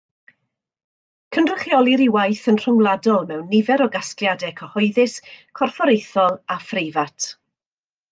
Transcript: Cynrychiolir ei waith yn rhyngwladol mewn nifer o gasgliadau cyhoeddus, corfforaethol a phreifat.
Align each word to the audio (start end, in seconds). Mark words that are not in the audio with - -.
Cynrychiolir 1.35 2.01
ei 2.05 2.07
waith 2.15 2.47
yn 2.51 2.57
rhyngwladol 2.63 3.27
mewn 3.31 3.43
nifer 3.51 3.83
o 3.87 3.89
gasgliadau 3.97 4.55
cyhoeddus, 4.63 5.19
corfforaethol 5.61 6.35
a 6.57 6.59
phreifat. 6.71 7.29